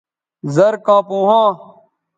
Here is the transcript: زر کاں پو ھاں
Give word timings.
زر 0.55 0.73
کاں 0.85 1.01
پو 1.07 1.17
ھاں 1.29 1.49